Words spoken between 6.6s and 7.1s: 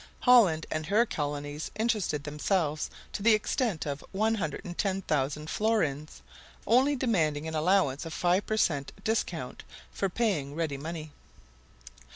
only